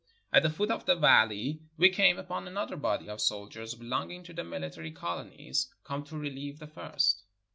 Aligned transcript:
At 0.33 0.41
the 0.41 0.49
foot 0.49 0.71
of 0.71 0.87
the 0.87 0.95
valley 0.95 1.61
we 1.77 1.89
came 1.91 2.17
upon 2.17 2.47
another 2.47 2.75
body 2.75 3.07
of 3.07 3.21
soldiers 3.21 3.75
belonging 3.75 4.23
to 4.23 4.33
the 4.33 4.43
military 4.43 4.89
colonies, 4.89 5.71
come 5.83 6.03
to 6.05 6.17
relieve 6.17 6.57
the 6.57 6.65
first. 6.65 7.21